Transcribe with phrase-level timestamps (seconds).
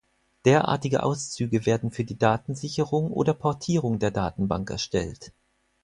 [0.45, 5.31] Derartige Auszüge werden für die Datensicherung oder Portierung der Datenbank erstellt.